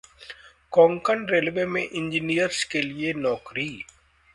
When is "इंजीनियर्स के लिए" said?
1.83-3.13